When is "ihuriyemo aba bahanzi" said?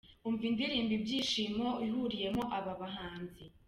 1.87-3.43